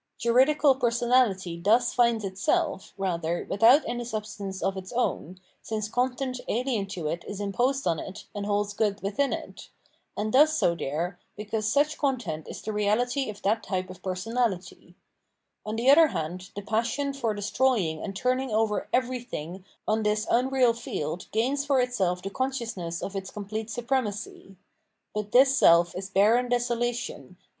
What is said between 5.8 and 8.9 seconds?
content alien to it is imposed on it and holds